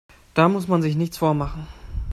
Da 0.33 0.49
muss 0.49 0.67
man 0.67 0.81
sich 0.81 0.95
nichts 0.95 1.19
vormachen. 1.19 1.67